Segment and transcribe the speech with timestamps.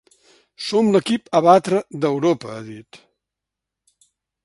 [0.67, 3.01] Som l’equip a batre d’Europa, ha dit.